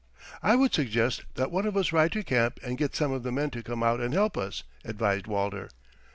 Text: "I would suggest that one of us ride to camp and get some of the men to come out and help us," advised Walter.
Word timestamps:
"I 0.41 0.55
would 0.55 0.73
suggest 0.73 1.25
that 1.35 1.51
one 1.51 1.67
of 1.67 1.77
us 1.77 1.91
ride 1.93 2.11
to 2.13 2.23
camp 2.23 2.59
and 2.63 2.75
get 2.75 2.95
some 2.95 3.11
of 3.11 3.21
the 3.21 3.31
men 3.31 3.51
to 3.51 3.61
come 3.61 3.83
out 3.83 3.99
and 3.99 4.15
help 4.15 4.35
us," 4.35 4.63
advised 4.83 5.27
Walter. 5.27 5.69